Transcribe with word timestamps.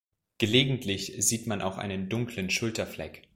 Gelegentlich 0.39 1.13
sieht 1.19 1.45
man 1.45 1.61
auch 1.61 1.77
einen 1.77 2.09
dunklen 2.09 2.49
Schulterfleck. 2.49 3.21